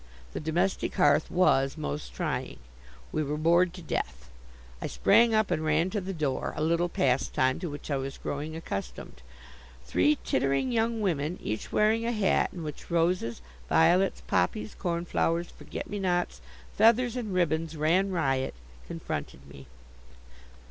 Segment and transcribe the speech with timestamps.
[0.33, 2.57] The domestic hearth was most trying.
[3.11, 4.31] We were bored to death.
[4.81, 8.17] I sprang up and ran to the door, a little pastime to which I was
[8.17, 9.21] growing accustomed.
[9.85, 15.87] Three tittering young women, each wearing a hat in which roses, violets, poppies, cornflowers, forget
[15.87, 16.41] me nots,
[16.75, 18.55] feathers and ribbons ran riot,
[18.87, 19.67] confronted me.